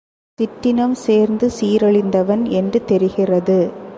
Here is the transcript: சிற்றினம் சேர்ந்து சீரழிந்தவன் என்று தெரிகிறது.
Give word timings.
சிற்றினம் 0.39 0.91
சேர்ந்து 0.91 1.51
சீரழிந்தவன் 1.59 2.49
என்று 2.49 2.79
தெரிகிறது. 2.85 3.59